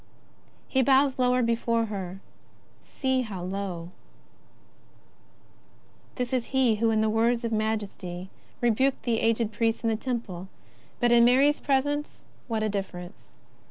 "He 0.67 0.81
bows 0.81 1.19
lower 1.19 1.43
before 1.43 1.85
her— 1.85 2.21
see 2.97 3.21
how 3.21 3.43
low! 3.43 3.91
This 6.15 6.33
is 6.33 6.45
he 6.45 6.77
who 6.77 6.89
in 6.89 7.07
words 7.11 7.45
of 7.45 7.51
majesty 7.51 8.31
rebuked 8.61 9.03
the 9.03 9.19
aged 9.19 9.51
priest 9.51 9.83
of 9.83 9.91
the 9.91 9.95
Temple. 9.95 10.47
But 10.99 11.11
in 11.11 11.23
Mary's 11.23 11.59
presence, 11.59 12.25
what 12.47 12.63
a 12.63 12.67
difference 12.67 13.29